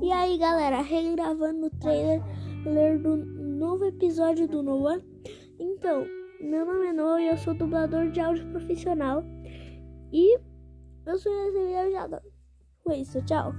[0.00, 2.22] E aí, galera, regravando o trailer
[3.00, 5.00] do novo episódio do Noah.
[5.58, 6.06] Então,
[6.40, 9.22] meu nome é Noah e eu sou dublador de áudio profissional.
[10.12, 10.38] E
[11.06, 12.22] eu sou esse viajador.
[12.82, 13.52] Foi isso, tchau.